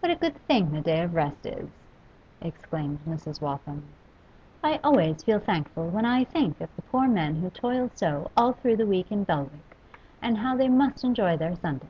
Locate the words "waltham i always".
3.40-5.22